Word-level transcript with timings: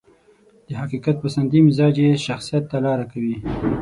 د 0.67 0.69
حقيقت 0.81 1.15
پسندي 1.25 1.59
مزاج 1.67 1.95
يې 2.03 2.11
شخصيت 2.27 2.63
ته 2.71 2.77
لاره 2.85 3.05
کوي. 3.11 3.35